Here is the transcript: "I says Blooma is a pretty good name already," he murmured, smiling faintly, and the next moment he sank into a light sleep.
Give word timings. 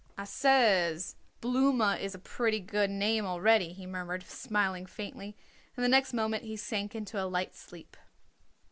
"I 0.17 0.23
says 0.23 1.15
Blooma 1.43 1.99
is 1.99 2.15
a 2.15 2.17
pretty 2.17 2.59
good 2.59 2.89
name 2.89 3.23
already," 3.23 3.71
he 3.71 3.85
murmured, 3.85 4.23
smiling 4.23 4.87
faintly, 4.87 5.37
and 5.77 5.85
the 5.85 5.89
next 5.89 6.11
moment 6.11 6.43
he 6.43 6.57
sank 6.57 6.95
into 6.95 7.21
a 7.23 7.29
light 7.29 7.53
sleep. 7.53 7.95